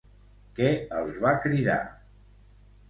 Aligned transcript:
Què 0.59 0.71
els 1.01 1.21
va 1.27 1.37
cridar? 1.45 1.79